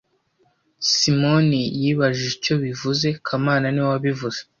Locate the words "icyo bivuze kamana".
2.37-3.65